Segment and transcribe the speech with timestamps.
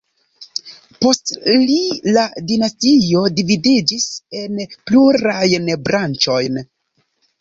[1.05, 1.75] Post li
[2.15, 4.07] la dinastio dividiĝis
[4.41, 6.63] en plurajn branĉojn.